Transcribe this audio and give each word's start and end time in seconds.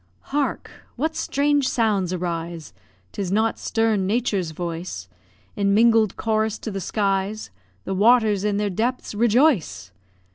Hark! 0.33 0.71
what 0.95 1.15
strange 1.15 1.69
sounds 1.69 2.11
arise 2.11 2.73
'Tis 3.11 3.31
not 3.31 3.59
stern 3.59 4.07
Nature's 4.07 4.49
voice 4.49 5.07
In 5.55 5.75
mingled 5.75 6.17
chorus 6.17 6.57
to 6.57 6.71
the 6.71 6.81
skies! 6.81 7.51
The 7.85 7.93
waters 7.93 8.43
in 8.43 8.57
their 8.57 8.71
depths 8.71 9.13
rejoice. 9.13 9.91